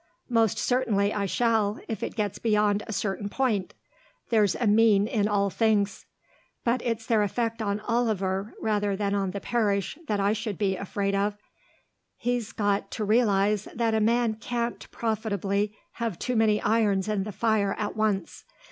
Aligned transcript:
"Most 0.29 0.57
certainly 0.57 1.13
I 1.13 1.27
shall, 1.27 1.79
if 1.87 2.01
it 2.01 2.15
gets 2.15 2.39
beyond 2.39 2.81
a 2.87 2.91
certain 2.91 3.29
point. 3.29 3.75
There's 4.31 4.55
a 4.55 4.65
mean 4.65 5.05
in 5.05 5.27
all 5.27 5.51
things.... 5.51 6.07
But 6.63 6.81
it's 6.81 7.05
their 7.05 7.21
effect 7.21 7.61
on 7.61 7.81
Oliver 7.81 8.51
rather 8.59 8.95
than 8.95 9.13
on 9.13 9.29
the 9.29 9.39
parish 9.39 9.99
that 10.07 10.19
I 10.19 10.33
should 10.33 10.57
be 10.57 10.75
afraid 10.75 11.13
of. 11.13 11.37
He's 12.17 12.51
got 12.51 12.89
to 12.93 13.05
realise 13.05 13.65
that 13.75 13.93
a 13.93 14.01
man 14.01 14.37
can't 14.37 14.89
profitably 14.89 15.75
have 15.91 16.17
too 16.17 16.35
many 16.35 16.59
irons 16.59 17.07
in 17.07 17.21
the 17.21 17.31
fire 17.31 17.75
at 17.77 17.95
once. 17.95 18.43